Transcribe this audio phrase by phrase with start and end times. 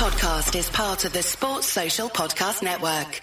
[0.00, 3.20] podcast is part of the Sports Social Podcast Network.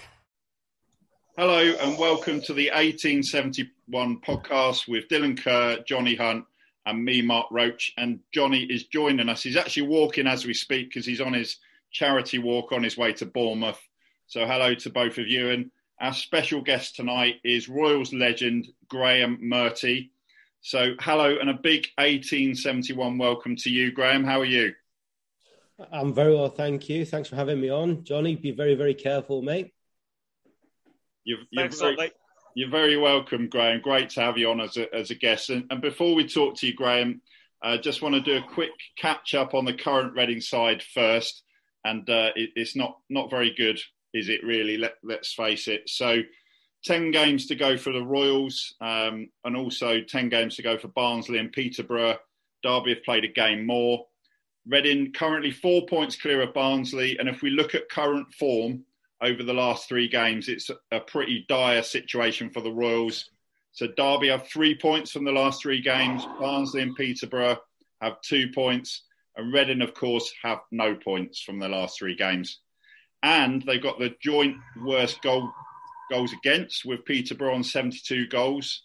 [1.36, 6.44] Hello and welcome to the 1871 podcast with Dylan Kerr, Johnny Hunt,
[6.86, 7.92] and me, Mark Roach.
[7.98, 9.42] And Johnny is joining us.
[9.42, 11.56] He's actually walking as we speak because he's on his
[11.90, 13.82] charity walk on his way to Bournemouth.
[14.28, 15.50] So, hello to both of you.
[15.50, 20.12] And our special guest tonight is Royals legend Graeme Murty.
[20.60, 24.22] So, hello and a big 1871 welcome to you, Graeme.
[24.22, 24.74] How are you?
[25.92, 27.04] I'm very well, thank you.
[27.04, 28.34] Thanks for having me on, Johnny.
[28.34, 29.72] Be very, very careful, mate.
[31.22, 32.12] You're, you're, very, mate.
[32.54, 33.80] you're very welcome, Graeme.
[33.80, 35.50] Great to have you on as a, as a guest.
[35.50, 37.20] And, and before we talk to you, Graeme,
[37.62, 40.82] I uh, just want to do a quick catch up on the current Reading side
[40.82, 41.44] first.
[41.84, 43.78] And uh, it, it's not not very good,
[44.12, 44.44] is it?
[44.44, 44.78] Really?
[44.78, 45.88] Let, let's face it.
[45.88, 46.22] So.
[46.84, 50.86] 10 games to go for the Royals, um, and also 10 games to go for
[50.86, 52.18] Barnsley and Peterborough.
[52.62, 54.06] Derby have played a game more.
[54.68, 58.84] Reading currently four points clear of Barnsley, and if we look at current form
[59.22, 63.30] over the last three games, it's a pretty dire situation for the Royals.
[63.72, 66.26] So Derby have three points from the last three games.
[66.38, 67.56] Barnsley and Peterborough
[68.02, 69.04] have two points,
[69.36, 72.60] and Reading, of course, have no points from the last three games.
[73.22, 75.50] And they've got the joint worst goal
[76.10, 78.82] goals against with Peterborough on 72 goals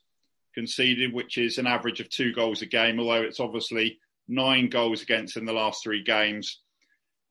[0.56, 5.02] conceded, which is an average of two goals a game, although it's obviously nine goals
[5.02, 6.62] against in the last three games.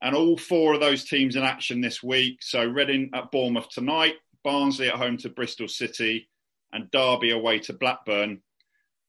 [0.03, 2.39] And all four of those teams in action this week.
[2.43, 6.29] So Reading at Bournemouth tonight, Barnsley at home to Bristol City,
[6.73, 8.41] and Derby away to Blackburn.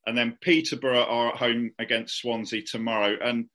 [0.06, 3.18] And then Peterborough are at home against Swansea tomorrow.
[3.24, 3.46] And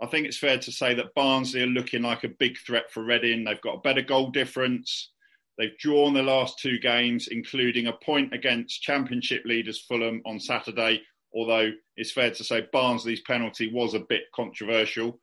[0.00, 3.04] I think it's fair to say that Barnsley are looking like a big threat for
[3.04, 3.44] Reading.
[3.44, 5.10] They've got a better goal difference.
[5.58, 11.02] They've drawn the last two games, including a point against Championship leaders Fulham on Saturday,
[11.34, 15.20] although it's fair to say Barnsley's penalty was a bit controversial,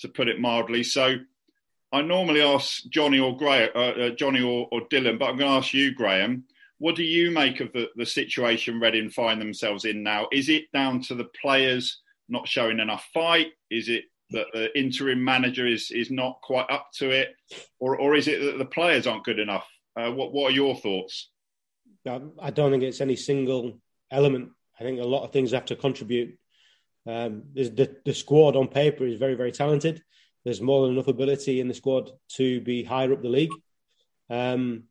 [0.00, 0.82] to put it mildly.
[0.82, 1.16] So
[1.92, 5.50] I normally ask Johnny or Graeme, uh, uh, Johnny or, or, Dylan, but I'm going
[5.50, 6.44] to ask you, Graeme.
[6.78, 10.28] What do you make of the, the situation Reading find themselves in now?
[10.30, 13.48] Is it down to the players not showing enough fight?
[13.70, 17.34] Is it that the interim manager is is not quite up to it,
[17.78, 19.66] or or is it that the players aren't good enough?
[19.96, 21.30] Uh, what what are your thoughts?
[22.06, 23.78] I don't think it's any single
[24.10, 24.50] element.
[24.78, 26.38] I think a lot of things have to contribute.
[27.06, 30.02] Um, the, the squad on paper is very, very talented.
[30.44, 33.52] There's more than enough ability in the squad to be higher up the league.
[34.28, 34.84] Um,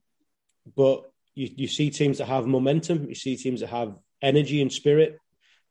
[0.75, 4.71] but you, you see teams that have momentum, you see teams that have energy and
[4.71, 5.19] spirit,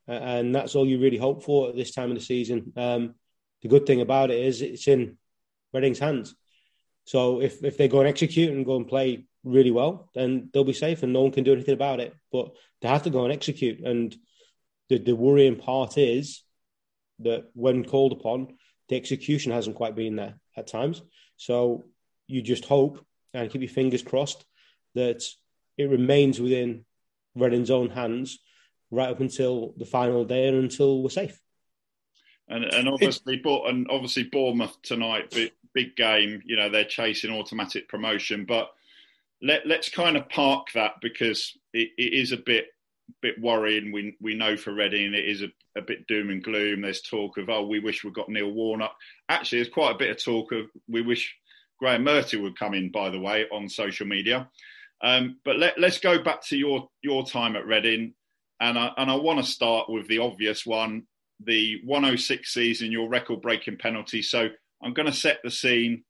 [0.08, 2.72] uh, and that's all you really hope for at this time of the season.
[2.76, 3.14] Um,
[3.62, 5.16] the good thing about it is it's in
[5.72, 6.34] Reading's hands.
[7.06, 10.64] So if, if they go and execute and go and play really well, then they'll
[10.64, 12.14] be safe and no one can do anything about it.
[12.32, 13.80] But they have to go and execute.
[13.80, 14.14] And
[14.88, 16.42] the, the worrying part is
[17.20, 18.56] that when called upon,
[18.88, 21.02] the execution hasn't quite been there at times.
[21.36, 21.84] So
[22.26, 24.44] you just hope and keep your fingers crossed
[24.94, 25.22] that
[25.76, 26.84] it remains within
[27.34, 28.38] Reading's own hands
[28.90, 31.40] right up until the final day and until we're safe.
[32.48, 36.42] And, and obviously, and obviously Bournemouth tonight, big, big game.
[36.44, 38.70] You know they're chasing automatic promotion, but
[39.44, 42.66] let, us kind of park that because it, it is a bit
[43.20, 43.92] bit worrying.
[43.92, 46.80] We we know for Reading it is a, a, bit doom and gloom.
[46.80, 48.94] There's talk of oh we wish we got Neil Warnock.
[49.28, 51.34] Actually, there's quite a bit of talk of we wish
[51.78, 52.90] Graeme Murty would come in.
[52.90, 54.48] By the way, on social media.
[55.02, 58.14] Um, but let, us go back to your your time at Reading,
[58.60, 61.02] and I, and I want to start with the obvious one,
[61.44, 64.22] the 106 season, your record breaking penalty.
[64.22, 64.48] So
[64.82, 66.04] I'm going to set the scene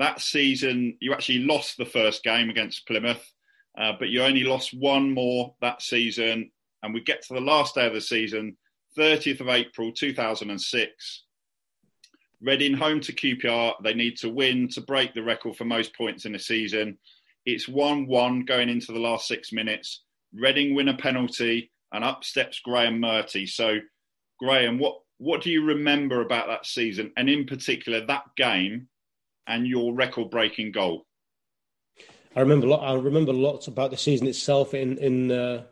[0.00, 3.24] that season, you actually lost the first game against Plymouth,
[3.78, 6.50] uh, but you only lost one more that season.
[6.82, 8.56] And we get to the last day of the season,
[8.96, 11.24] 30th of April 2006.
[12.40, 13.74] Reading home to QPR.
[13.84, 16.96] They need to win to break the record for most points in a season.
[17.44, 20.02] It's 1 1 going into the last six minutes.
[20.32, 23.46] Reading win a penalty, and up steps Graeme Murty.
[23.46, 23.78] So,
[24.38, 28.88] Graeme, what, what do you remember about that season, and in particular that game
[29.50, 31.04] and your record-breaking goal?
[32.34, 32.66] I remember.
[32.66, 35.64] A lot, I remember lots about the season itself in in uh,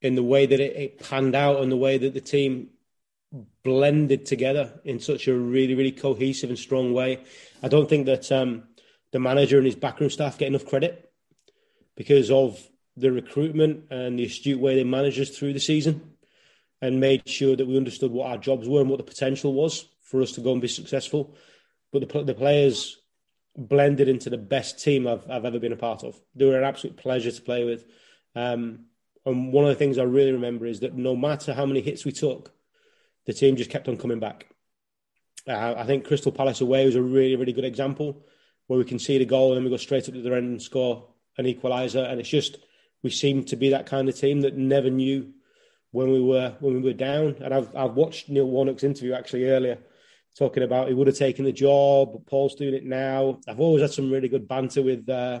[0.00, 2.70] in the way that it, it panned out and the way that the team
[3.64, 7.24] blended together in such a really really cohesive and strong way.
[7.62, 8.64] I don't think that um,
[9.10, 11.10] the manager and his backroom staff get enough credit
[11.96, 12.60] because of
[12.96, 16.12] the recruitment and the astute way they managed us through the season
[16.80, 19.86] and made sure that we understood what our jobs were and what the potential was
[20.02, 21.34] for us to go and be successful
[21.92, 22.98] but the, the players
[23.56, 26.20] blended into the best team I've, I've ever been a part of.
[26.34, 27.84] They were an absolute pleasure to play with.
[28.34, 28.86] Um,
[29.24, 32.04] and one of the things I really remember is that no matter how many hits
[32.04, 32.52] we took,
[33.26, 34.46] the team just kept on coming back.
[35.46, 38.24] Uh, I think Crystal Palace away was a really, really good example
[38.66, 40.62] where we see the goal and then we go straight up to the end and
[40.62, 42.08] score an equaliser.
[42.10, 42.58] And it's just
[43.02, 45.32] we seem to be that kind of team that never knew
[45.90, 47.36] when we were when we were down.
[47.40, 49.78] And I've I've watched Neil Warnock's interview actually earlier,
[50.38, 53.40] talking about he would have taken the job, but Paul's doing it now.
[53.48, 55.40] I've always had some really good banter with uh,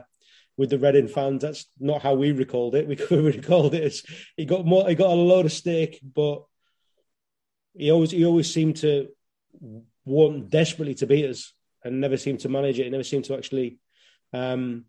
[0.56, 1.42] with the Reading fans.
[1.42, 2.86] That's not how we recalled it.
[3.10, 4.02] We we recalled it as
[4.36, 6.44] he got more, he got a load of stick, but
[7.74, 9.08] he always he always seemed to
[10.04, 11.52] want desperately to beat us
[11.84, 12.84] and never seemed to manage it.
[12.84, 13.78] He never seemed to actually
[14.32, 14.84] um,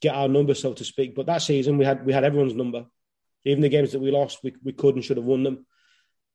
[0.00, 1.14] get our number, so to speak.
[1.14, 2.86] But that season we had we had everyone's number.
[3.44, 5.64] Even the games that we lost, we, we could and should have won them.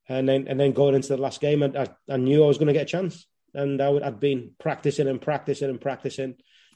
[0.09, 2.67] And then and then going into the last game, I, I knew I was going
[2.67, 3.25] to get a chance.
[3.53, 6.35] And I would, I'd been practicing and practicing and practicing.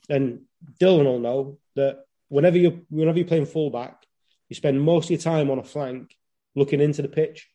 [0.10, 0.42] And
[0.80, 4.06] Dylan will know that whenever you whenever you're playing fullback,
[4.50, 6.16] you spend most of your time on a flank
[6.56, 7.50] looking into the pitch.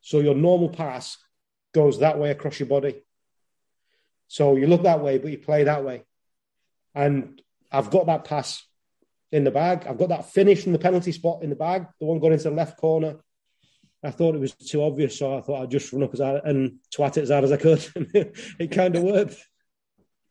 [0.00, 1.18] So your normal pass
[1.74, 3.02] goes that way across your body.
[4.28, 6.04] So you look that way, but you play that way.
[6.94, 7.40] And
[7.70, 8.64] I've got that pass
[9.30, 9.86] in the bag.
[9.86, 12.50] I've got that finish from the penalty spot in the bag, the one going into
[12.50, 13.16] the left corner.
[14.04, 16.42] I thought it was too obvious, so I thought I'd just run up as hard
[16.44, 17.86] and twat it as hard as I could.
[17.94, 19.36] it kind of worked.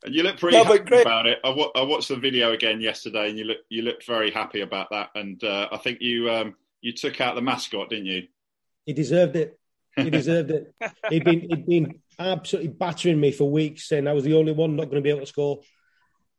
[0.04, 1.40] And you look pretty no, happy about it.
[1.44, 4.62] I, w- I watched the video again yesterday, and you look you looked very happy
[4.62, 5.10] about that.
[5.16, 8.24] And uh, I think you um, you took out the mascot, didn't you?
[8.86, 9.60] He deserved it.
[9.96, 10.74] He deserved it.
[11.10, 14.76] He'd been he'd been absolutely battering me for weeks, saying I was the only one
[14.76, 15.62] not going to be able to score.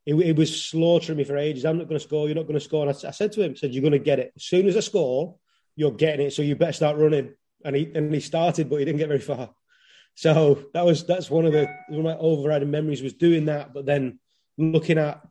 [0.04, 1.64] He, he was slaughtering me for ages.
[1.64, 2.26] I'm not going to score.
[2.26, 2.86] You're not going to score.
[2.86, 4.66] And I, I said to him, I "said You're going to get it as soon
[4.66, 5.36] as I score.
[5.76, 6.32] You're getting it.
[6.32, 7.34] So you better start running."
[7.64, 9.50] And he and he started, but he didn't get very far.
[10.14, 13.72] So that was that's one of the one of my overriding memories was doing that,
[13.72, 14.18] but then
[14.58, 15.22] looking at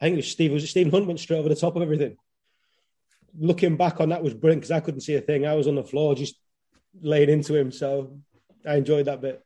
[0.00, 1.82] I think it was Steve was it Stephen Hunt went straight over the top of
[1.82, 2.16] everything.
[3.38, 5.46] Looking back on that was brilliant because I couldn't see a thing.
[5.46, 6.36] I was on the floor just
[7.00, 8.18] laying into him, so
[8.66, 9.44] I enjoyed that bit.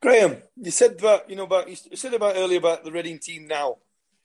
[0.00, 3.46] Graeme, you said about you know about you said about earlier about the Reading team
[3.46, 3.76] now,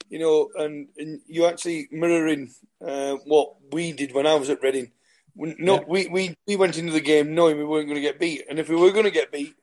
[0.10, 2.52] you know, and, and you actually mirroring
[2.86, 4.92] uh, what we did when I was at Reading.
[5.36, 5.84] No, yeah.
[5.88, 8.60] we, we, we went into the game knowing we weren't going to get beat, and
[8.60, 9.56] if we were going to get beat,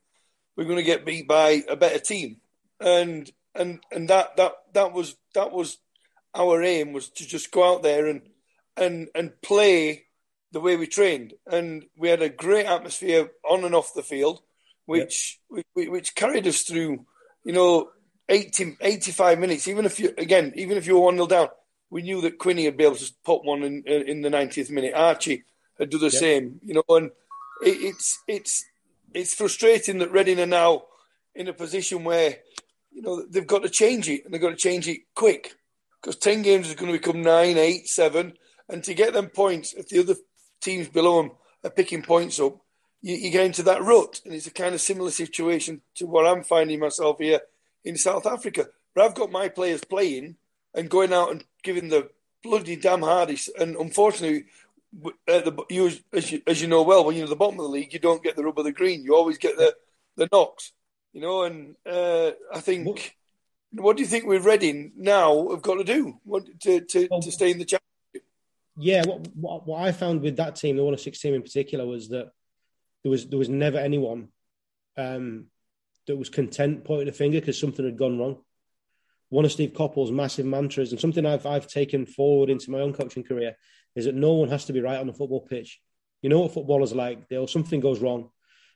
[0.57, 2.39] we are going to get beat by a better team,
[2.81, 5.79] and and and that that that was that was
[6.35, 8.23] our aim was to just go out there and
[8.77, 10.07] and and play
[10.53, 14.41] the way we trained, and we had a great atmosphere on and off the field,
[14.87, 15.65] which yep.
[15.75, 17.05] which, which carried us through,
[17.45, 17.91] you know,
[18.29, 19.69] 80, 85 minutes.
[19.69, 21.49] Even if you again, even if you were one 0 down,
[21.91, 24.95] we knew that Quinny would be able to put one in in the 90th minute.
[24.95, 25.45] Archie
[25.79, 26.13] and do the yep.
[26.13, 26.61] same.
[26.65, 27.11] You know, and
[27.63, 28.65] it, it's it's
[29.15, 30.85] it's frustrating that Reading are now
[31.35, 32.37] in a position where
[32.93, 35.55] you know they've got to change it and they've got to change it quick
[36.01, 38.35] because ten games is going to become nine, eight, seven,
[38.69, 40.15] and to get them points if the other
[40.61, 41.33] teams below them
[41.65, 42.59] are picking points up,
[43.03, 46.27] you, you get into that rut, and it's a kind of similar situation to what
[46.27, 47.41] I'm finding myself here
[47.85, 48.69] in South Africa.
[48.95, 50.37] But I've got my players playing
[50.75, 52.11] and going out and giving the
[52.43, 54.45] bloody damn hardest, and unfortunately,
[55.05, 57.65] uh, the, you, as you as you know well, when you're at the bottom of
[57.65, 59.05] the league, you don't get the rub of the green.
[59.05, 59.75] You always get the
[60.17, 60.73] the knocks,
[61.13, 61.45] you know.
[61.45, 63.11] And uh, I think, what,
[63.73, 67.33] what, do you think we're Reading now have got to do what, to to, to
[67.33, 68.29] stay in the championship?
[68.77, 71.43] Yeah, what, what, what I found with that team, the one of six team in
[71.43, 72.31] particular, was that
[73.03, 74.29] there was there was never anyone
[74.97, 75.47] um,
[76.07, 78.39] that was content pointing a finger because something had gone wrong.
[79.29, 82.95] One of Steve Coppell's massive mantras, and something I've I've taken forward into my own
[82.95, 83.57] coaching career,
[83.95, 85.81] is that no one has to be right on the football pitch.
[86.23, 87.29] You know what footballers like?
[87.29, 88.31] They'll something goes wrong,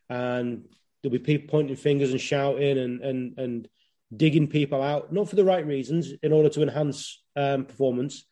[0.08, 0.66] and
[1.02, 3.68] there'll be people pointing fingers and shouting and and and
[4.14, 8.24] digging people out, not for the right reasons, in order to enhance um, performance,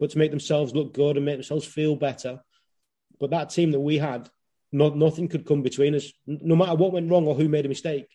[0.00, 2.40] but to make themselves look good and make themselves feel better.
[3.20, 4.28] But that team that we had,
[4.72, 6.12] not, nothing could come between us.
[6.26, 8.06] No matter what went wrong or who made a mistake,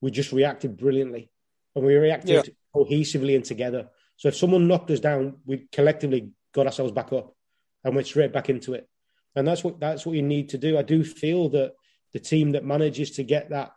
[0.00, 1.30] we just reacted brilliantly,
[1.74, 2.52] and we reacted yeah.
[2.74, 3.88] cohesively and together.
[4.16, 7.34] So if someone knocked us down, we collectively got ourselves back up
[7.82, 8.88] and went straight back into it.
[9.36, 10.78] And that's what that's what you need to do.
[10.78, 11.74] I do feel that
[12.12, 13.72] the team that manages to get that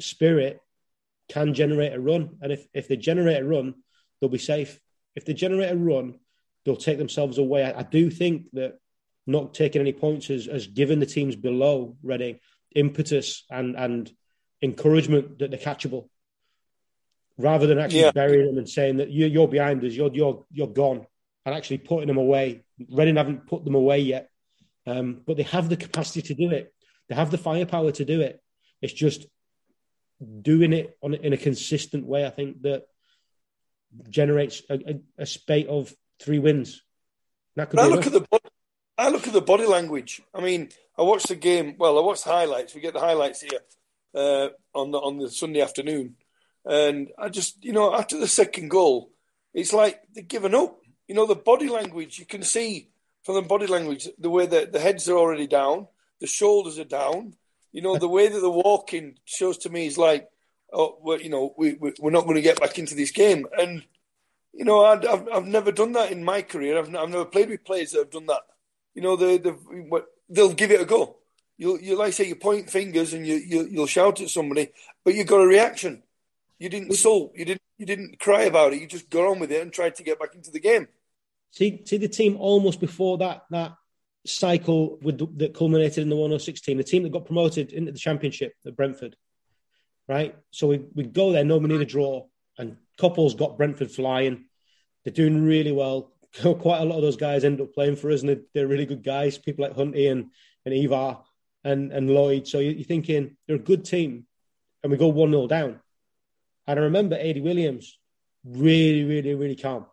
[0.00, 0.60] spirit
[1.28, 2.38] can generate a run.
[2.40, 3.74] And if, if they generate a run,
[4.20, 4.80] they'll be safe.
[5.14, 6.18] If they generate a run,
[6.64, 7.64] they'll take themselves away.
[7.64, 8.78] I, I do think that
[9.26, 12.40] not taking any points has, has given the teams below Reading
[12.74, 14.10] impetus and, and
[14.62, 16.08] encouragement that they're catchable.
[17.38, 18.12] Rather than actually yeah.
[18.12, 21.06] burying them and saying that you're, you're behind us, you're, you're, you're gone,
[21.44, 24.30] and actually putting them away Reading haven't put them away yet,
[24.86, 26.74] um, but they have the capacity to do it.
[27.08, 28.40] They have the firepower to do it.
[28.80, 29.26] It's just
[30.40, 32.26] doing it on in a consistent way.
[32.26, 32.84] I think that
[34.08, 36.82] generates a, a, a spate of three wins.
[37.56, 38.26] I look at the
[38.98, 40.22] I look at the body language.
[40.34, 41.76] I mean, I watched the game.
[41.78, 42.74] Well, I watched the highlights.
[42.74, 43.60] We get the highlights here,
[44.14, 46.16] uh, on the on the Sunday afternoon,
[46.64, 49.10] and I just you know after the second goal,
[49.54, 50.78] it's like they've given up.
[51.12, 52.88] You know the body language you can see
[53.22, 55.88] from the body language the way that the heads are already down,
[56.22, 57.34] the shoulders are down.
[57.70, 60.30] You know the way that they're walking shows to me is like,
[60.72, 63.44] oh, well, you know we, we we're not going to get back into this game
[63.58, 63.82] and
[64.54, 66.78] you know, i have I've never done that in my career.
[66.78, 68.46] I've, I've never played with players that have done that.
[68.94, 69.36] You know, they,
[70.30, 71.18] they'll give it a go.
[71.58, 74.68] You'll, you like I say, you point fingers and you, you, you'll shout at somebody,
[75.04, 76.04] but you got a reaction.
[76.58, 77.34] You didn't sulk.
[77.36, 78.80] You didn't, you didn't cry about it.
[78.80, 80.88] You just got on with it and tried to get back into the game.
[81.52, 83.74] See, see the team almost before that, that
[84.26, 87.98] cycle with, that culminated in the 106 team, the team that got promoted into the
[87.98, 89.16] championship at Brentford,
[90.08, 90.34] right?
[90.50, 92.26] So we, we go there, no, need a draw.
[92.58, 94.46] And Coppell's got Brentford flying.
[95.04, 96.12] They're doing really well.
[96.40, 98.86] Quite a lot of those guys end up playing for us, and they're, they're really
[98.86, 99.36] good guys.
[99.36, 100.30] People like Hunty and,
[100.64, 101.18] and Ivar
[101.64, 102.46] and, and Lloyd.
[102.46, 104.26] So you're thinking they're a good team,
[104.82, 105.80] and we go 1 0 down.
[106.66, 107.98] And I remember Adi Williams,
[108.44, 109.86] really, really, really calm.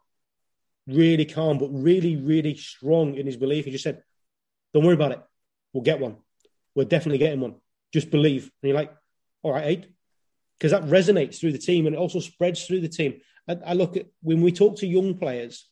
[0.89, 3.65] Really calm, but really, really strong in his belief.
[3.65, 4.01] He just said,
[4.73, 5.21] Don't worry about it.
[5.73, 6.17] We'll get one.
[6.75, 7.55] We're definitely getting one.
[7.93, 8.43] Just believe.
[8.43, 8.93] And you're like,
[9.43, 9.93] All right, Aid,
[10.57, 13.21] because that resonates through the team and it also spreads through the team.
[13.47, 15.67] I, I, look at when we talk to young players,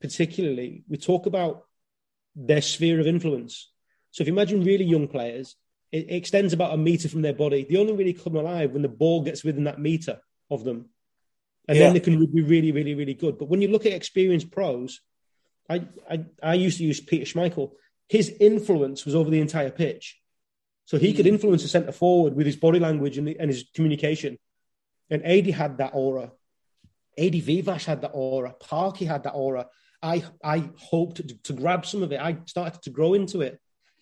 [0.00, 1.64] particularly, we talk about
[2.34, 3.70] their sphere of influence.
[4.10, 5.56] So if you imagine really young players,
[5.90, 7.66] it extends about a meter from their body.
[7.68, 10.88] They only really come alive when the ball gets within that meter of them.
[11.68, 11.84] And yeah.
[11.84, 13.38] then they can be really, really, really good.
[13.38, 15.00] But when you look at experienced pros,
[15.68, 17.72] I, I, I used to use Peter Schmeichel.
[18.08, 20.20] His influence was over the entire pitch.
[20.84, 21.34] So he could hmm.
[21.34, 24.38] influence a centre forward with his body language and, and his communication.
[25.10, 26.32] And Adi had that aura.
[27.18, 28.52] Adi Viveash had that aura.
[28.52, 29.66] Parky had that aura.
[30.02, 32.20] I I hoped to, to, grab some of it.
[32.20, 33.60] I started to grow into it.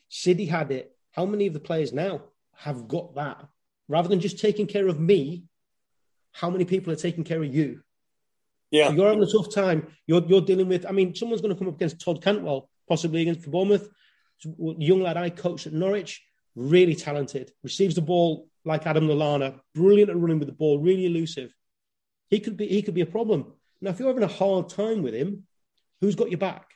[0.08, 0.96] City had it.
[1.12, 2.22] How many of the players now
[2.54, 3.46] have got that?
[3.88, 5.44] Rather than just taking care of me,
[6.32, 7.82] how many people are taking care of you?
[8.70, 8.88] Yeah.
[8.88, 9.88] So you're having a tough time.
[10.06, 13.22] You're, you're dealing with, I mean, someone's going to come up against Todd Cantwell, possibly
[13.22, 13.88] against for Bournemouth.
[14.42, 16.22] Young lad I coached at Norwich
[16.54, 21.06] really talented, receives the ball like Adam Lallana, brilliant at running with the ball, really
[21.06, 21.54] elusive.
[22.28, 23.52] He could be he could be a problem.
[23.80, 25.46] Now, if you're having a hard time with him,
[26.00, 26.66] who's got your back?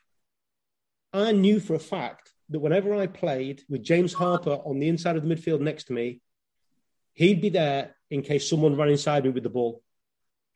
[1.12, 5.16] I knew for a fact that whenever I played with James Harper on the inside
[5.16, 6.20] of the midfield next to me,
[7.12, 9.82] he'd be there in case someone ran inside me with the ball.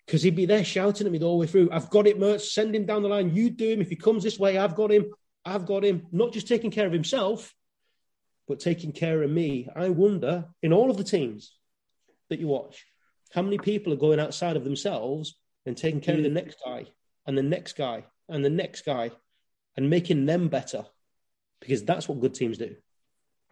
[0.06, 1.68] Because he'd be there shouting at me the whole way through.
[1.70, 2.40] I've got it, Mert.
[2.40, 3.34] Send him down the line.
[3.34, 3.82] You do him.
[3.82, 5.10] If he comes this way, I've got him.
[5.44, 6.06] I've got him.
[6.12, 7.54] Not just taking care of himself,
[8.46, 9.68] but taking care of me.
[9.76, 11.52] I wonder in all of the teams
[12.30, 12.86] that you watch,
[13.32, 15.36] how many people are going outside of themselves
[15.66, 16.18] and taking care mm.
[16.18, 16.44] of the mm.
[16.44, 16.86] next guy
[17.26, 19.10] and the next guy and the next guy
[19.76, 20.86] and making them better
[21.60, 22.76] because that's what good teams do.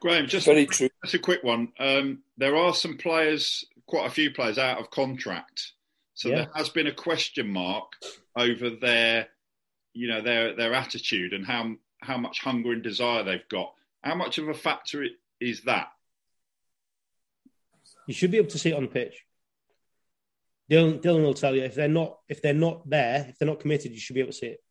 [0.00, 0.88] Graeme, just very true.
[1.02, 1.72] That's a quick one.
[1.78, 5.72] Um, there are some players, quite a few players, out of contract,
[6.16, 6.36] so yeah.
[6.36, 7.92] there has been a question mark
[8.34, 9.28] over their,
[9.92, 13.72] you know, their their attitude and how how much hunger and desire they've got.
[14.02, 15.04] How much of a factor
[15.40, 15.88] is that?
[18.06, 19.24] You should be able to see it on the pitch.
[20.70, 23.60] Dylan, Dylan will tell you if they're not if they're not there, if they're not
[23.60, 24.64] committed, you should be able to see it.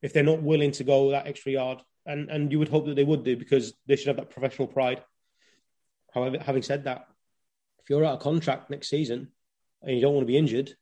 [0.00, 2.94] If they're not willing to go that extra yard, and and you would hope that
[2.94, 5.02] they would do because they should have that professional pride.
[6.14, 7.08] However, having said that,
[7.82, 9.28] if you're out of contract next season
[9.82, 10.74] and you don't want to be injured,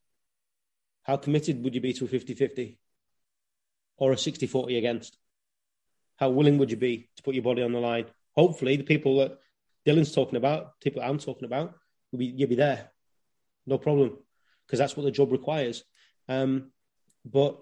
[1.03, 2.77] how committed would you be to a 50-50
[3.97, 5.17] or a 60-40 against?
[6.21, 8.05] how willing would you be to put your body on the line?
[8.37, 9.39] Hopefully, the people that
[9.87, 11.75] Dylan's talking about, people I'm talking about,
[12.13, 12.91] will be you'll be there,
[13.67, 14.19] no problem,
[14.67, 15.83] because that's what the job requires.
[16.29, 16.71] Um,
[17.25, 17.59] but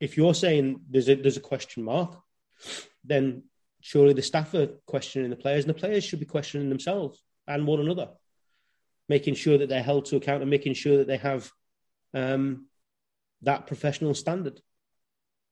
[0.00, 2.18] if you're saying there's a there's a question mark,
[3.04, 3.44] then
[3.82, 7.66] surely the staff are questioning the players, and the players should be questioning themselves and
[7.66, 8.08] one another,
[9.10, 11.50] making sure that they're held to account and making sure that they have
[12.14, 12.66] um,
[13.42, 14.62] that professional standard.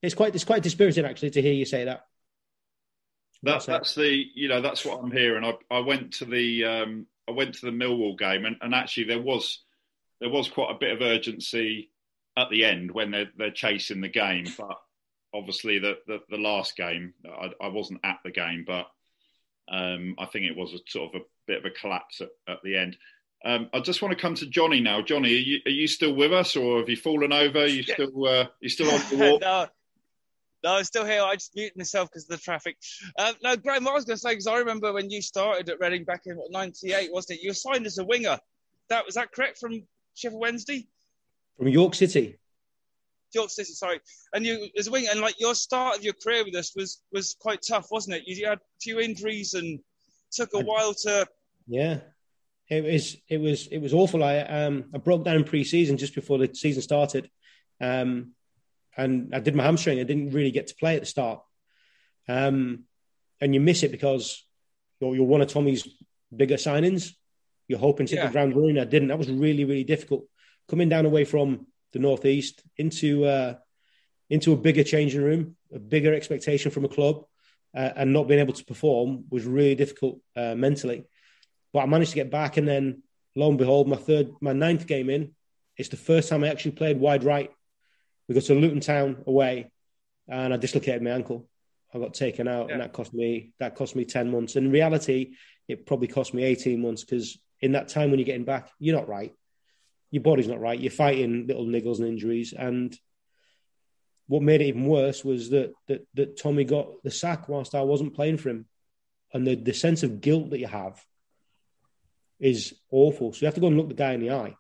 [0.01, 2.07] It's quite it's quite dispiriting actually to hear you say that.
[3.43, 5.45] That, that's the you know that's what I'm hearing.
[5.45, 9.05] I, I went to the um, I went to the Millwall game and, and actually
[9.05, 9.65] there was
[10.21, 11.91] there was quite a bit of urgency
[12.37, 14.47] at the end when they're they're chasing the game.
[14.57, 14.79] But
[15.35, 18.87] obviously the the, the last game I, I, wasn't at the game, but
[19.69, 22.59] um, I think it was a sort of a bit of a collapse at, at
[22.63, 22.97] the end.
[23.45, 25.01] Um, I just want to come to Johnny now.
[25.01, 27.61] Johnny, are you, are you still with us, or have you fallen over?
[27.61, 29.41] Are you still uh, you still on the walk?
[29.41, 29.67] no,
[30.65, 31.23] no, I'm still here.
[31.23, 32.77] I just muted myself because of the traffic.
[33.17, 35.69] Uh, no, Graeme, what I was going to say, because I remember when you started
[35.69, 37.43] at Reading back in what, 98, wasn't it?
[37.43, 38.39] You were signed as a winger.
[38.89, 39.83] That Was that correct from
[40.15, 40.89] Sheffield Wednesday?
[41.57, 42.39] From York City.
[43.35, 44.01] York City, sorry.
[44.33, 47.03] And you as a winger, and like your start of your career with us was
[47.13, 48.23] was quite tough, wasn't it?
[48.27, 49.79] You, you had a few injuries and
[50.33, 51.27] took a I, while to.
[51.67, 51.99] Yeah.
[52.69, 54.23] It was it was it was awful.
[54.23, 57.31] I um I broke down in pre-season just before the season started,
[57.81, 58.33] um,
[58.97, 60.01] and I did my hamstring.
[60.01, 61.41] I didn't really get to play at the start,
[62.29, 62.85] um,
[63.41, 64.45] and you miss it because
[65.01, 65.89] you're, you're one of Tommy's
[66.35, 67.13] bigger signings.
[67.69, 68.27] You're hoping to hit yeah.
[68.27, 68.79] the ground running.
[68.79, 69.09] I didn't.
[69.09, 70.27] That was really really difficult
[70.69, 73.55] coming down away from the northeast into uh,
[74.29, 77.25] into a bigger changing room, a bigger expectation from a club,
[77.75, 81.07] uh, and not being able to perform was really difficult uh, mentally.
[81.73, 83.03] But I managed to get back, and then
[83.35, 85.35] lo and behold, my third, my ninth game in,
[85.77, 87.51] it's the first time I actually played wide right.
[88.29, 89.71] We go to Luton Town away,
[90.29, 91.49] and I dislocated my ankle.
[91.95, 92.75] I got taken out, yeah.
[92.75, 94.57] and that cost me that cost me ten months.
[94.57, 95.35] In reality,
[95.69, 98.97] it probably cost me eighteen months because in that time when you're getting back, you're
[98.97, 99.33] not right.
[100.11, 100.79] Your body's not right.
[100.79, 102.97] You're fighting little niggles and injuries, and
[104.27, 107.83] what made it even worse was that that that Tommy got the sack whilst I
[107.83, 108.67] wasn't playing for him,
[109.33, 111.03] and the the sense of guilt that you have
[112.41, 113.33] is awful.
[113.33, 114.55] So you have to go and look the guy in the eye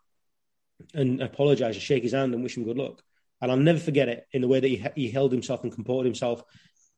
[0.94, 3.02] and apologize and shake his hand and wish him good luck.
[3.40, 6.06] And I'll never forget it in the way that he, he held himself and comported
[6.06, 6.42] himself.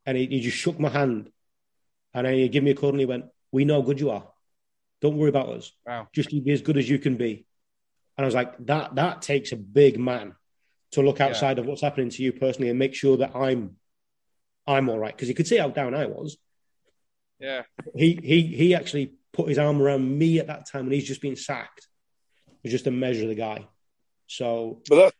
[0.07, 1.31] And he, he just shook my hand
[2.15, 4.11] and then he gave me a call and he went, We know how good you
[4.11, 4.27] are.
[5.01, 5.73] Don't worry about us.
[5.87, 6.09] Wow.
[6.13, 7.47] Just be as good as you can be.
[8.17, 10.35] And I was like, that that takes a big man
[10.93, 11.63] to look outside yeah.
[11.63, 13.77] of what's happening to you personally and make sure that I'm
[14.67, 15.15] I'm all right.
[15.15, 16.37] Because you could see how down I was.
[17.39, 17.63] Yeah.
[17.95, 21.23] He he he actually put his arm around me at that time when he's just
[21.23, 21.87] been sacked.
[22.63, 23.67] It's just a measure of the guy.
[24.27, 25.17] So, but that's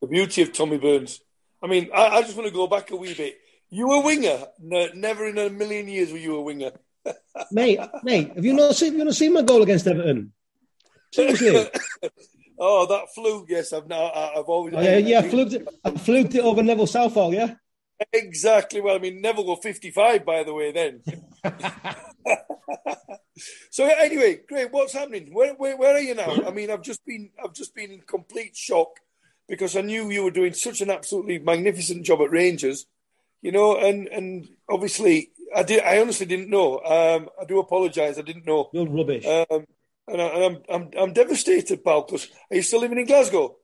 [0.00, 1.20] the beauty of Tommy Burns.
[1.62, 3.38] I mean, I, I just want to go back a wee bit.
[3.70, 4.38] You were a winger.
[4.60, 6.72] No, never in a million years were you a winger.
[7.52, 8.92] mate, mate, have you not seen?
[8.92, 10.32] Have you not seen my goal against Everton?
[11.12, 11.68] Seriously.
[12.58, 13.46] oh, that fluke!
[13.48, 14.10] Yes, I've now.
[14.12, 14.74] I've always.
[14.76, 15.68] Oh, yeah, yeah, I fluked it.
[15.84, 17.34] I fluked it over Neville Southall.
[17.34, 17.54] Yeah.
[18.12, 18.80] Exactly.
[18.80, 20.72] Well, I mean, Neville was fifty-five, by the way.
[20.72, 21.02] Then.
[23.70, 24.72] so anyway, great.
[24.72, 25.32] What's happening?
[25.32, 26.46] Where, where, where are you now?
[26.46, 29.00] I mean, I've just been I've just been in complete shock
[29.48, 32.86] because I knew you were doing such an absolutely magnificent job at Rangers,
[33.40, 36.78] you know, and and obviously I did I honestly didn't know.
[36.80, 38.18] Um, I do apologise.
[38.18, 38.70] I didn't know.
[38.72, 39.26] You're rubbish.
[39.26, 39.66] Um,
[40.08, 42.02] and, I, am I'm, I'm I'm devastated, pal.
[42.02, 43.56] Because are you still living in Glasgow?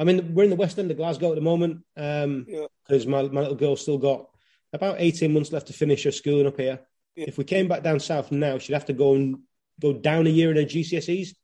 [0.00, 3.04] I mean, we're in the west end of Glasgow at the moment because um, yeah.
[3.06, 4.30] my my little girl's still got
[4.72, 6.80] about 18 months left to finish her schooling up here.
[7.16, 7.26] Yeah.
[7.28, 9.40] If we came back down south now, she'd have to go and
[9.78, 11.34] go down a year in her GCSEs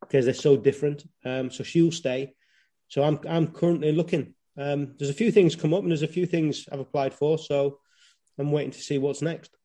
[0.00, 1.04] because they're so different.
[1.24, 2.34] Um, so she'll stay.
[2.88, 4.34] So I'm I'm currently looking.
[4.58, 7.38] Um, there's a few things come up, and there's a few things I've applied for.
[7.38, 7.78] So
[8.36, 9.56] I'm waiting to see what's next.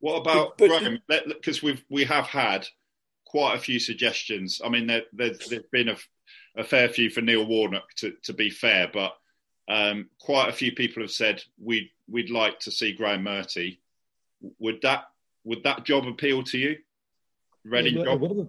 [0.00, 2.66] What about Because we've we have had
[3.24, 4.60] quite a few suggestions.
[4.62, 5.96] I mean, there, has there, been a,
[6.56, 9.12] a, fair few for Neil Warnock, to, to be fair, but
[9.68, 13.78] um, quite a few people have said we'd we'd like to see Graeme Murty
[14.58, 15.04] would that
[15.44, 16.76] would that job appeal to you?
[17.64, 18.22] Ready yeah, job?
[18.22, 18.48] Of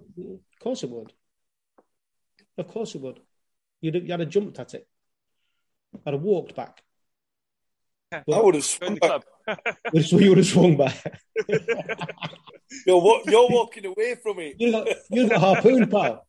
[0.60, 1.14] course it would.
[2.58, 3.20] Of course it would.
[3.82, 4.88] You'd, you had a jumped at it.
[6.06, 6.82] I'd have walked back.
[8.12, 9.24] But I would have swung back.
[9.94, 11.22] you would have swung back.
[11.50, 14.56] you're, you're walking away from it.
[14.60, 16.26] You got, you got harpoon, pal.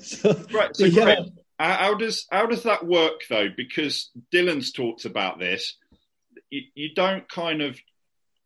[0.00, 1.04] So, right, so yeah.
[1.04, 1.18] Greg,
[1.58, 3.48] how does how does that work though?
[3.56, 5.76] Because Dylan's talked about this.
[6.50, 7.78] You, you don't kind of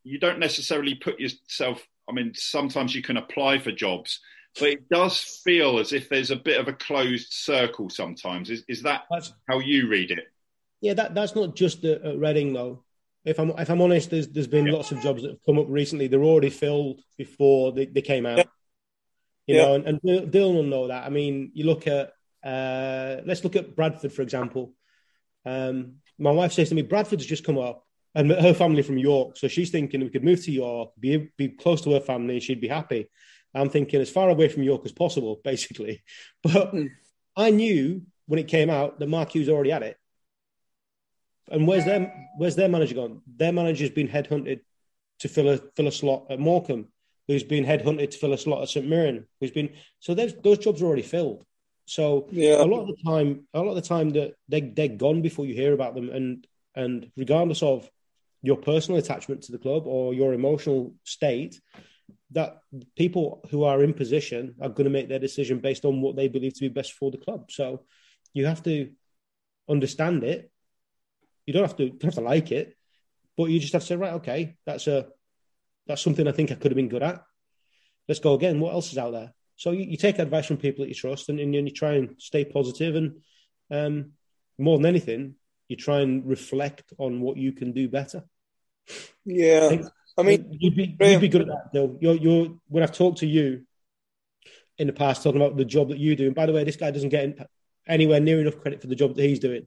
[0.05, 1.87] you don't necessarily put yourself.
[2.09, 4.21] I mean, sometimes you can apply for jobs,
[4.59, 8.51] but it does feel as if there's a bit of a closed circle sometimes.
[8.51, 10.27] Is, is that that's, how you read it?
[10.81, 12.83] Yeah, that, that's not just at, at Reading though.
[13.25, 14.73] If I'm if I'm honest, there's there's been yeah.
[14.73, 16.09] lots of jobs that have come up recently.
[16.09, 18.47] They're already filled before they, they came out.
[19.47, 19.63] You yeah.
[19.63, 21.05] know, and, and Dylan will know that.
[21.05, 22.13] I mean, you look at
[22.45, 24.75] uh, let's look at Bradford for example.
[25.45, 29.37] Um, my wife says to me, Bradford's just come up and her family from York.
[29.37, 32.61] So she's thinking we could move to York, be be close to her family, she'd
[32.61, 33.09] be happy.
[33.55, 36.03] I'm thinking as far away from York as possible, basically.
[36.43, 36.91] But mm.
[37.37, 39.97] I knew when it came out that Mark Hughes already had it.
[41.51, 43.23] And where's their where's their manager gone?
[43.37, 44.61] Their manager's been headhunted
[45.21, 46.89] to fill a fill a slot at Morecambe,
[47.29, 50.83] who's been headhunted to fill a slot at St Mirren, who's been so those jobs
[50.83, 51.45] are already filled.
[51.87, 52.63] So yeah.
[52.63, 55.47] a lot of the time, a lot of the time that they they're gone before
[55.47, 57.89] you hear about them, and and regardless of
[58.43, 61.61] your personal attachment to the club or your emotional state,
[62.33, 62.61] that
[62.97, 66.29] people who are in position are going to make their decision based on what they
[66.29, 67.51] believe to be best for the club.
[67.51, 67.83] So
[68.33, 68.91] you have to
[69.69, 70.51] understand it.
[71.47, 72.77] You don't have to don't have to like it,
[73.37, 75.09] but you just have to say, right, okay, that's a
[75.87, 77.23] that's something I think I could have been good at.
[78.09, 78.61] Let's go again.
[78.61, 79.33] What else is out there?
[79.57, 82.15] So you, you take advice from people that you trust, and, and you try and
[82.19, 82.97] stay positive.
[82.97, 83.23] And
[83.71, 84.13] um,
[84.59, 85.35] more than anything,
[85.69, 88.25] you try and reflect on what you can do better.
[89.25, 89.69] Yeah.
[89.71, 91.97] I, I mean, you'd be, you'd be good at that, though.
[92.01, 93.65] You're, you're, when I've talked to you,
[94.79, 96.27] in the past talking about the job that you do.
[96.27, 97.49] And by the way, this guy doesn't get
[97.87, 99.67] anywhere near enough credit for the job that he's doing.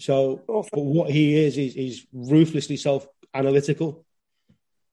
[0.00, 4.03] So, but what he is, is he's ruthlessly self analytical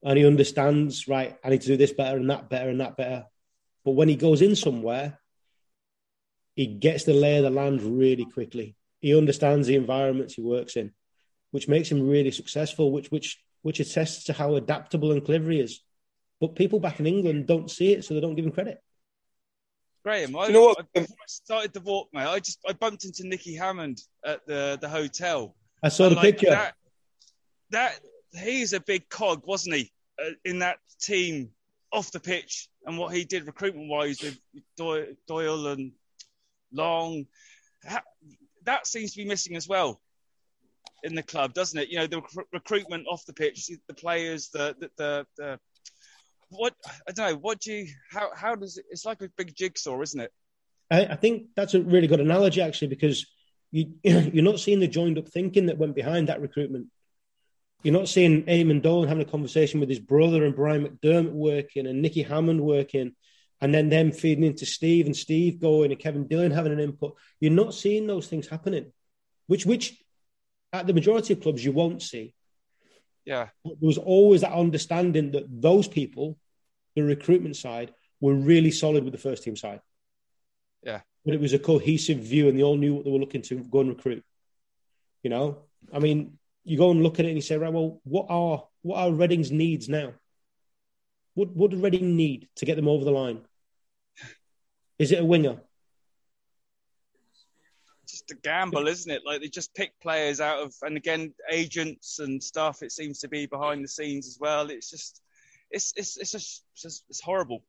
[0.02, 2.96] and he understands, right, I need to do this better and that better and that
[2.96, 3.24] better.
[3.84, 5.18] But when he goes in somewhere,
[6.54, 8.76] he gets the lay of the land really quickly.
[9.00, 10.92] He understands the environments he works in,
[11.50, 15.60] which makes him really successful, which which which attests to how adaptable and clever he
[15.60, 15.80] is.
[16.40, 18.82] But people back in England don't see it, so they don't give him credit.
[20.04, 20.86] Graeme, I, you know what?
[20.96, 22.26] I started the walk, mate.
[22.26, 25.54] I just I bumped into Nicky Hammond at the the hotel.
[25.82, 26.50] I saw the like, picture.
[26.50, 26.74] That,
[27.70, 28.00] that
[28.32, 29.92] he's a big cog, wasn't he,
[30.22, 31.50] uh, in that team
[31.92, 34.38] off the pitch and what he did recruitment wise with
[34.76, 35.92] Doyle and
[36.72, 37.26] Long.
[38.64, 40.00] That seems to be missing as well
[41.02, 41.88] in the club, doesn't it?
[41.88, 45.60] You know, the rec- recruitment off the pitch, the players, the the, the, the
[46.50, 46.74] what
[47.08, 47.38] I don't know.
[47.38, 47.88] What do you?
[48.10, 48.84] How how does it?
[48.90, 50.32] It's like a big jigsaw, isn't it?
[50.90, 53.26] I, I think that's a really good analogy, actually, because
[53.70, 56.86] you you're not seeing the joined up thinking that went behind that recruitment.
[57.82, 61.86] You're not seeing Eamon Dolan having a conversation with his brother and Brian McDermott working
[61.86, 63.14] and Nicky Hammond working,
[63.60, 67.16] and then them feeding into Steve and Steve going and Kevin Dillon having an input.
[67.40, 68.92] You're not seeing those things happening,
[69.46, 70.00] which which
[70.72, 72.34] at the majority of clubs you won't see.
[73.24, 76.38] Yeah, there was always that understanding that those people
[76.94, 79.80] the recruitment side were really solid with the first team side.
[80.82, 81.00] Yeah.
[81.24, 83.62] But it was a cohesive view and they all knew what they were looking to
[83.64, 84.24] go and recruit.
[85.22, 85.58] You know?
[85.92, 88.64] I mean, you go and look at it and you say, right, well, what are
[88.82, 90.12] what are Reading's needs now?
[91.34, 93.40] What what does Reading need to get them over the line?
[94.98, 95.58] Is it a winger?
[98.06, 99.22] Just a gamble, isn't it?
[99.24, 102.82] Like they just pick players out of, and again, agents and stuff.
[102.82, 104.70] It seems to be behind the scenes as well.
[104.70, 105.22] It's just
[105.70, 107.64] it's it's it's just, it's, just, it's horrible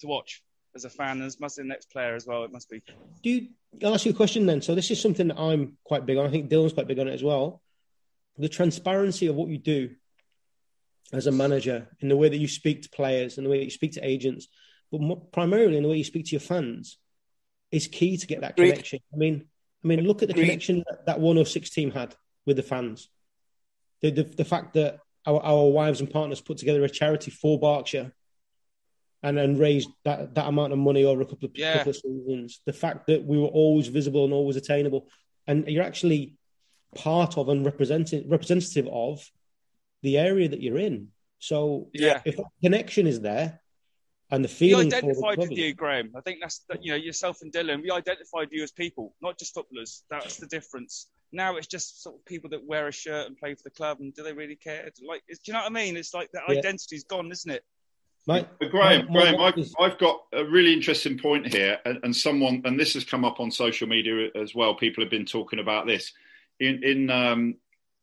[0.00, 0.42] to watch
[0.74, 2.44] as a fan, and as must be the next player as well.
[2.44, 2.82] It must be.
[3.22, 3.48] Do you,
[3.82, 4.60] I'll ask you a question then.
[4.60, 6.26] So this is something that I'm quite big on.
[6.26, 7.61] I think Dylan's quite big on it as well.
[8.38, 9.90] The transparency of what you do
[11.12, 13.64] as a manager, in the way that you speak to players, and the way that
[13.64, 14.48] you speak to agents,
[14.90, 16.98] but more, primarily in the way you speak to your fans,
[17.70, 18.72] is key to get that Agreed.
[18.72, 19.00] connection.
[19.12, 19.44] I mean,
[19.84, 20.46] I mean, look at the Agreed.
[20.46, 22.14] connection that, that 106 team had
[22.46, 23.08] with the fans.
[24.00, 27.58] The, the, the fact that our, our wives and partners put together a charity for
[27.58, 28.12] Berkshire
[29.22, 31.78] and then raised that, that amount of money over a couple of, yeah.
[31.78, 32.60] couple of seasons.
[32.66, 35.08] The fact that we were always visible and always attainable,
[35.46, 36.34] and you're actually
[36.94, 39.30] part of and representing representative of
[40.02, 41.08] the area that you're in.
[41.38, 43.60] So yeah, if that connection is there
[44.30, 46.12] and the feeling, we identified with you, Graeme.
[46.16, 47.82] I think that's you know yourself and Dylan.
[47.82, 50.04] We identified you as people, not just footballers.
[50.10, 51.08] That's the difference.
[51.32, 53.98] Now it's just sort of people that wear a shirt and play for the club,
[54.00, 54.90] and do they really care?
[55.06, 55.96] Like, do you know what I mean?
[55.96, 56.58] It's like that yeah.
[56.58, 57.64] identity's gone, isn't it?
[58.26, 62.62] Mate, but Graeme, Graeme, I've, I've, got a really interesting point here, and, and, someone,
[62.64, 64.76] and this has come up on social media as well.
[64.76, 66.12] People have been talking about this.
[66.62, 67.54] In, in um,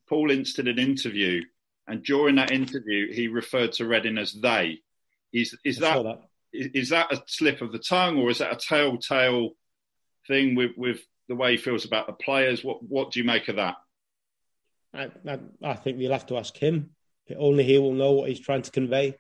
[0.08, 1.44] Paul Ince did an interview,
[1.88, 4.80] and during that interview, he referred to Reading as they.
[5.32, 6.22] Is is that, that.
[6.52, 9.52] Is, is that a slip of the tongue, or is that a telltale
[10.28, 12.64] thing with with the way he feels about the players.
[12.64, 13.76] What what do you make of that?
[14.94, 16.90] I, I, I think you'll have to ask him.
[17.38, 19.16] Only he will know what he's trying to convey.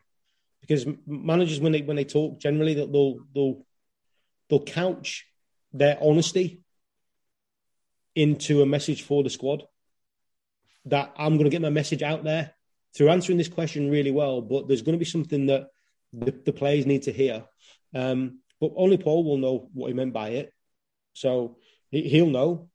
[0.61, 3.65] Because managers, when they when they talk, generally they'll they'll
[4.49, 5.25] they'll couch
[5.71, 6.61] their honesty
[8.19, 9.63] into a message for the squad.
[10.85, 12.53] That I'm going to get my message out there
[12.95, 15.67] through answering this question really well, but there's going to be something that
[16.11, 17.45] the, the players need to hear.
[17.93, 20.53] Um, but only Paul will know what he meant by it.
[21.13, 21.57] So
[21.91, 22.69] he, will know.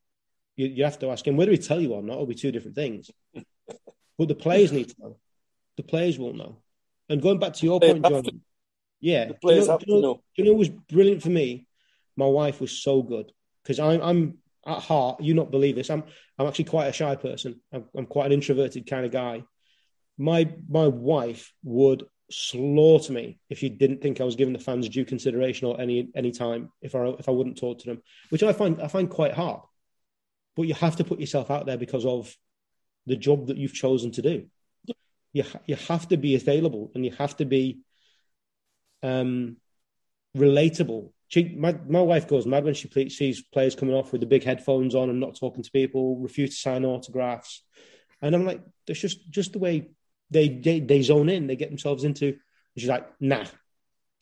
[0.55, 2.13] You, you, have to ask him whether he tell you or not.
[2.13, 3.11] It'll be two different things.
[4.17, 5.17] but the players need to know.
[5.77, 6.57] The players will know.
[7.09, 8.23] And going back to your point, John,
[8.99, 10.23] yeah, the players you know, have to know.
[10.35, 11.67] You know what was brilliant for me?
[12.15, 13.31] My wife was so good
[13.61, 15.21] because I'm, I'm at heart.
[15.21, 15.89] You not believe this?
[15.89, 16.03] I'm,
[16.37, 17.61] I'm actually quite a shy person.
[17.71, 19.43] I'm, I'm quite an introverted kind of guy.
[20.17, 24.89] My, my wife would slaughter me if you didn't think I was giving the fans
[24.89, 28.43] due consideration or any any time if I if I wouldn't talk to them, which
[28.43, 29.61] I find I find quite hard.
[30.55, 32.35] But you have to put yourself out there because of
[33.05, 34.47] the job that you've chosen to do.
[35.33, 37.79] You you have to be available and you have to be
[39.03, 39.57] um,
[40.35, 41.11] relatable.
[41.27, 44.43] She, my my wife goes mad when she sees players coming off with the big
[44.43, 47.63] headphones on and not talking to people, refuse to sign autographs,
[48.21, 49.89] and I'm like, that's just just the way
[50.29, 52.37] they, they they zone in, they get themselves into.
[52.77, 53.45] she's like, nah,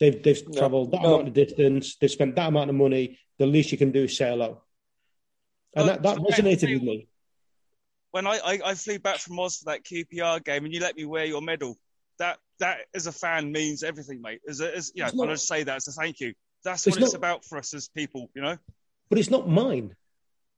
[0.00, 1.14] they've they've no, travelled that no.
[1.14, 3.18] amount of distance, they've spent that amount of money.
[3.38, 4.62] The least you can do is say hello,
[5.74, 7.08] and uh, that, that resonated with me.
[8.12, 10.96] When I, I, I flew back from Oz for that QPR game, and you let
[10.96, 11.76] me wear your medal,
[12.18, 14.40] that that as a fan means everything, mate.
[14.48, 16.32] As, a, as you know, I just say that as a thank you
[16.64, 18.56] That's what it's, it's about for us as people, you know.
[19.10, 19.94] But it's not mine.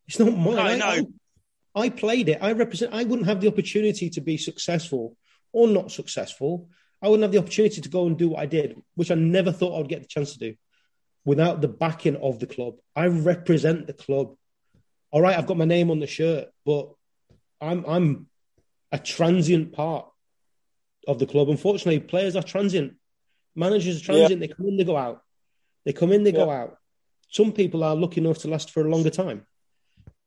[0.07, 0.81] It's not mine.
[0.81, 1.03] I, I,
[1.75, 2.39] I, I played it.
[2.41, 2.95] I represent.
[2.95, 5.17] I wouldn't have the opportunity to be successful
[5.53, 6.69] or not successful.
[7.03, 9.53] I wouldn't have the opportunity to go and do what I did, which I never
[9.53, 10.55] thought I would get the chance to do,
[11.25, 12.77] without the backing of the club.
[12.95, 14.37] I represent the club.
[15.11, 16.91] All right, I've got my name on the shirt, but
[17.61, 18.27] I'm I'm
[18.93, 20.09] a transient part
[21.07, 21.49] of the club.
[21.49, 22.95] Unfortunately, players are transient.
[23.55, 24.41] Managers are transient.
[24.41, 24.47] Yeah.
[24.47, 25.23] They come in, they go out.
[25.87, 26.45] They come in, they yeah.
[26.45, 26.77] go out.
[27.31, 29.47] Some people are lucky enough to last for a longer time.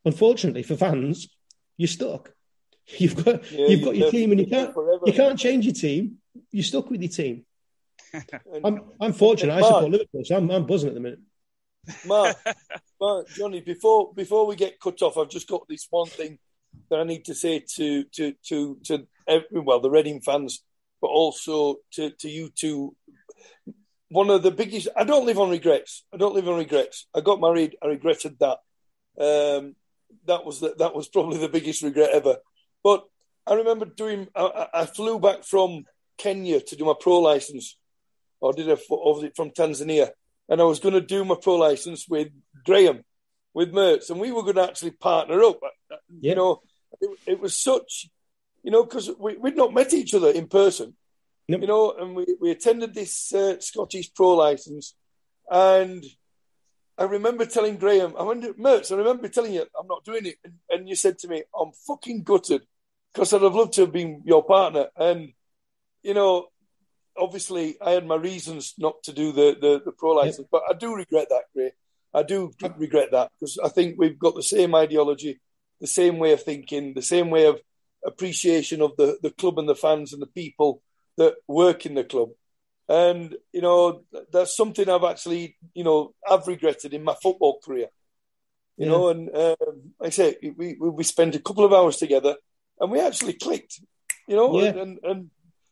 [0.06, 1.28] Unfortunately, for fans,
[1.78, 2.34] you're stuck.
[2.98, 4.74] You've got yeah, you've got your team, and you can't
[5.06, 6.18] you can't change your team.
[6.52, 7.46] You're stuck with your team.
[8.64, 9.54] I'm I'm fortunate.
[9.54, 11.20] I support Liverpool, so I'm, I'm buzzing at the minute.
[12.08, 12.36] Mark,
[13.02, 16.40] Mark, Johnny, before before we get cut off, I've just got this one thing
[16.90, 20.64] that I need to say to to to to every, well the Reading fans,
[21.00, 22.96] but also to to you two.
[24.10, 24.88] One of the biggest.
[24.96, 26.04] I don't live on regrets.
[26.14, 27.08] I don't live on regrets.
[27.16, 27.76] I got married.
[27.82, 28.58] I regretted that.
[29.20, 29.76] Um,
[30.26, 32.38] that was the, that was probably the biggest regret ever.
[32.84, 33.06] But
[33.46, 34.28] I remember doing.
[34.36, 35.86] I, I flew back from
[36.18, 37.78] Kenya to do my pro license,
[38.40, 40.10] or did it from Tanzania,
[40.48, 42.30] and I was going to do my pro license with
[42.66, 43.04] Graeme,
[43.54, 45.60] with Mertz, and we were going to actually partner up.
[46.20, 46.62] You know,
[47.02, 48.10] it, it, was such,
[48.64, 50.96] you know, because we, we'd not met each other in person,
[51.50, 54.96] you know, and we, we attended this uh, Scottish pro license,
[55.50, 56.04] and
[57.00, 60.36] I remember telling Graeme, I wonder, Mertz, I remember telling you, I'm not doing it.
[60.44, 62.64] And, and you said to me, I'm fucking gutted
[63.14, 64.88] because I'd have loved to have been your partner.
[64.98, 65.30] And,
[66.04, 66.48] you know,
[67.18, 70.74] obviously I had my reasons not to do the, the, the pro license, but I
[70.74, 71.72] do regret that, Graeme.
[72.14, 75.40] I do regret that because I think we've got the same ideology,
[75.80, 77.62] the same way of thinking, the same way of
[78.06, 80.82] appreciation of the, the club and the fans and the people
[81.20, 82.30] that work in the club.
[82.88, 87.90] And, you know, that's something I've actually, you know, I've regretted in my football career.
[88.78, 88.92] You yeah.
[88.92, 92.36] know, and um, like I say, we, we spent a couple of hours together
[92.80, 93.80] and we actually clicked,
[94.28, 94.70] you know, yeah.
[94.70, 95.30] and, and,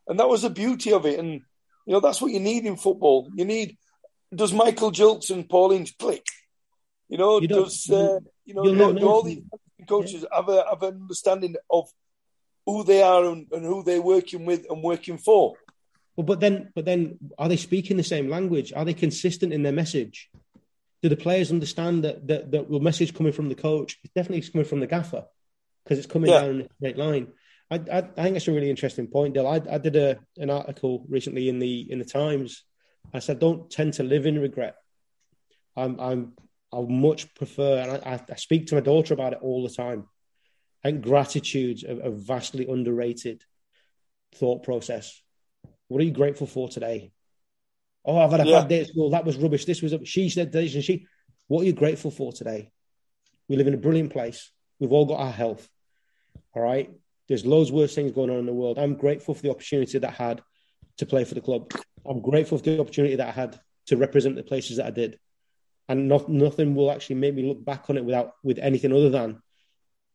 [0.07, 1.17] and that was the beauty of it.
[1.17, 1.41] And,
[1.86, 3.29] you know, that's what you need in football.
[3.33, 3.77] You need,
[4.36, 6.25] does Michael Gilkes and Paul Ince click?
[7.10, 9.41] You know, you does, uh, you know, all these
[9.88, 10.36] coaches yeah.
[10.36, 11.89] have, a, have an understanding of
[12.67, 15.56] who they are and, and who they're working with and working for?
[16.15, 18.73] Well, but then, but then, are they speaking the same language?
[18.75, 20.30] Are they consistent in their message?
[21.01, 24.47] Do the players understand that that, that the message coming from the coach is definitely
[24.51, 25.25] coming from the gaffer
[25.84, 26.41] because it's coming yeah.
[26.41, 27.27] down a straight line?
[27.71, 29.47] I, I, I, think that's a really interesting point, Dill.
[29.47, 32.63] I, I did a, an article recently in the in the Times.
[33.13, 34.75] I said, don't tend to live in regret.
[35.77, 36.34] I'm, I'm
[36.73, 40.08] I much prefer, and I, I, speak to my daughter about it all the time.
[40.88, 43.43] I think gratitude's a, a vastly underrated
[44.36, 45.21] thought process
[45.88, 47.12] what are you grateful for today?
[48.06, 48.60] Oh, I've had a yeah.
[48.60, 49.10] bad day at school.
[49.12, 49.65] That was rubbish.
[49.65, 51.08] This was, she said this and she.
[51.47, 52.71] What are you grateful for today?
[53.47, 54.52] We live in a brilliant place.
[54.80, 55.67] We've all got our health.
[56.54, 56.91] All right.
[57.28, 58.78] There's loads worse things going on in the world.
[58.78, 60.41] I'm grateful for the opportunity that I had
[60.97, 61.71] to play for the club.
[62.06, 65.19] I'm grateful for the opportunity that I had to represent the places that I did.
[65.89, 69.10] And not, nothing will actually make me look back on it without with anything other
[69.10, 69.41] than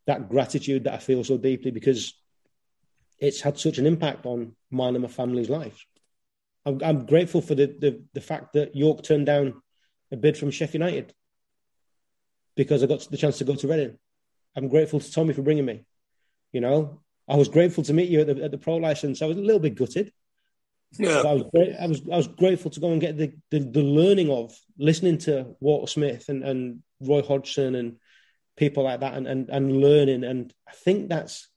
[0.07, 2.15] that gratitude that I feel so deeply because
[3.19, 5.87] it's had such an impact on mine and my family's lives.
[6.67, 9.63] I'm, I'm grateful for the, the, the fact that York turned down
[10.11, 11.15] a bid from Sheffield United
[12.57, 13.99] because I got the chance to go to Reading.
[14.57, 15.85] I'm grateful to Tommy for bringing me.
[16.53, 19.23] You know, I was grateful to meet you at the, at the pro license.
[19.23, 20.13] I was a little bit gutted.
[20.99, 21.23] Yeah.
[21.23, 21.43] I was,
[21.81, 25.17] I was I was grateful to go and get the, the, the learning of listening
[25.19, 27.97] to Walter Smith and, and Roy Hodgson and
[28.57, 30.25] people like that and, and, and learning.
[30.25, 31.49] And I think that's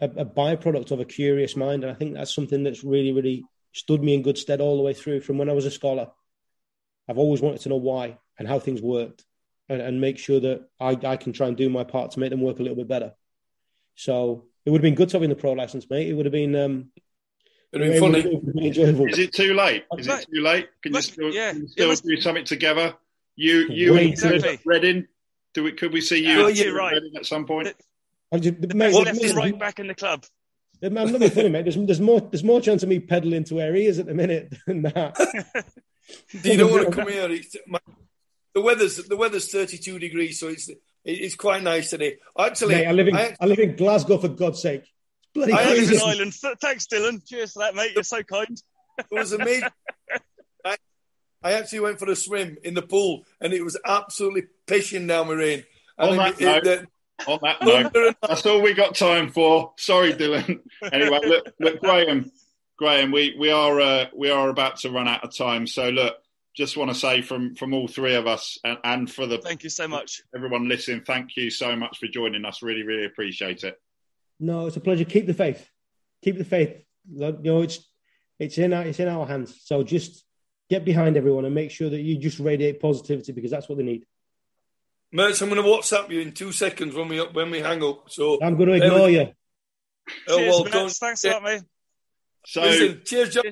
[0.00, 1.82] a, a byproduct of a curious mind.
[1.82, 4.82] And I think that's something that's really, really stood me in good stead all the
[4.82, 6.10] way through from when I was a scholar.
[7.08, 9.24] I've always wanted to know why and how things worked
[9.68, 12.30] and, and make sure that I, I can try and do my part to make
[12.30, 13.12] them work a little bit better.
[13.94, 16.08] So it would have been good to have been the pro license, mate.
[16.08, 16.54] It would have been.
[16.54, 16.90] Um,
[17.72, 18.20] It'd been funny.
[18.66, 19.84] Is it too late?
[19.98, 20.68] Is it too late?
[20.82, 21.52] Can you still, yeah.
[21.52, 22.94] can you still do something together?
[23.34, 24.58] You, you, and exactly.
[24.64, 25.06] Reading.
[25.56, 25.72] Do we?
[25.72, 26.42] Could we see you?
[26.42, 27.00] Oh, you're right.
[27.16, 27.74] At some point.
[28.30, 30.26] I just, the mate, left is right back in the club.
[30.82, 31.62] I'm not being funny, mate.
[31.62, 34.12] There's, there's more there's more chance of me pedaling to where he is at the
[34.12, 35.16] minute than that.
[36.44, 37.40] you don't want to come here.
[37.66, 37.78] My,
[38.52, 40.68] the weather's the weather's 32 degrees, so it's
[41.06, 42.18] it's quite nice today.
[42.38, 44.82] Actually, mate, I live in I, I, live in Glasgow for God's sake.
[44.82, 46.34] It's bloody I live in Ireland.
[46.60, 47.26] Thanks, Dylan.
[47.26, 47.92] Cheers for that, mate.
[47.94, 48.60] You're so kind.
[48.98, 49.70] It was amazing.
[51.46, 55.06] I, I actually went for a swim in the pool, and it was absolutely pissing
[55.06, 55.64] down with rain.
[55.98, 56.88] And oh, it, it,
[57.26, 59.72] on that note, that's all we got time for.
[59.78, 60.60] Sorry, Dylan.
[60.92, 62.30] anyway, look, look, Graeme,
[62.76, 65.66] Graeme, we we are uh, we are about to run out of time.
[65.66, 66.16] So look,
[66.54, 69.62] just want to say from from all three of us and, and for the thank
[69.62, 71.02] you so much everyone listening.
[71.02, 72.62] Thank you so much for joining us.
[72.62, 73.80] Really, really appreciate it.
[74.38, 75.04] No, it's a pleasure.
[75.04, 75.70] Keep the faith.
[76.22, 76.76] Keep the faith.
[77.10, 77.88] You know, it's
[78.38, 79.58] it's in our it's in our hands.
[79.64, 80.25] So just
[80.68, 83.84] get behind everyone and make sure that you just radiate positivity because that's what they
[83.84, 84.04] need.
[85.14, 88.10] Mertz, I'm going to WhatsApp you in two seconds when we when we hang up.
[88.10, 89.28] So I'm going to ignore you.
[90.28, 91.62] Oh cheers, well, don't, thanks a lot, mate.
[92.46, 93.44] So, listen, cheers, John.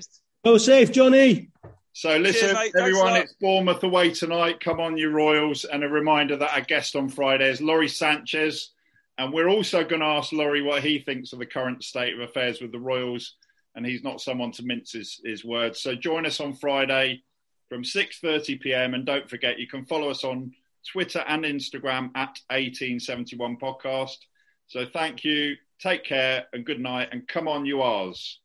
[0.44, 1.50] Go safe, Johnny.
[1.92, 4.60] So listen, cheers, everyone, it's Bournemouth away tonight.
[4.60, 5.64] Come on, you Royals!
[5.64, 8.70] And a reminder that our guest on Friday is Lawrie Sanchez,
[9.16, 12.20] and we're also going to ask Lawrie what he thinks of the current state of
[12.20, 13.34] affairs with the Royals.
[13.74, 15.80] And he's not someone to mince his, his words.
[15.80, 17.22] So join us on Friday
[17.68, 18.94] from 6:30 p.m.
[18.94, 20.52] And don't forget, you can follow us on
[20.92, 24.18] Twitter and Instagram at 1871 Podcast.
[24.66, 27.08] So thank you, take care, and good night.
[27.12, 28.40] And come on, you Rs.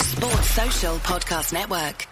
[0.00, 2.06] Sports Social Podcast Network.